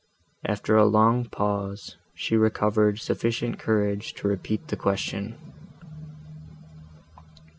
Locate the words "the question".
4.69-5.37